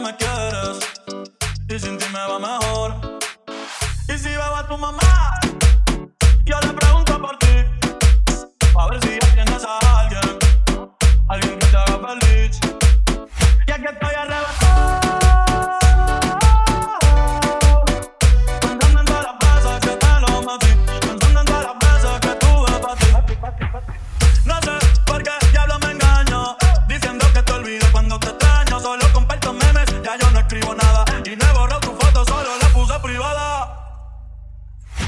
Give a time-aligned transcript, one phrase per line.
[0.00, 0.78] Me quieres
[1.68, 2.94] y sin ti me va mejor.
[4.08, 5.40] Y si veo a tu mamá,
[6.44, 7.64] yo le pregunto por ti,
[8.78, 10.38] a ver si ya tienes a alguien,
[11.28, 12.60] alguien que te haga feliz.
[13.66, 14.14] Y aquí estoy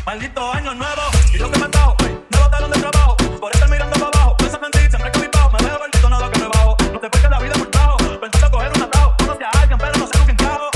[0.09, 1.03] Maldito año nuevo.
[1.35, 1.95] Y lo que me han dado,
[2.31, 3.15] lo daron de trabajo.
[3.39, 4.37] Por estar mirando para abajo.
[4.39, 5.51] Pensando en ti, siempre que mi pavo.
[5.51, 6.77] Me dejo gordito, nada que me bajo.
[6.95, 7.97] No te porque la vida por bajo.
[8.19, 9.15] Pensando coger un atajo.
[9.19, 10.71] Conoce a alguien, pero no sé lo nunca encajo.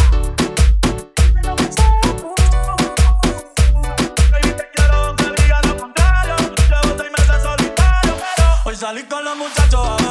[4.33, 6.37] Baby, te quiero, aunque diga lo contrario.
[6.69, 10.02] Yo soy meses solitario, pero hoy salí con los muchachos.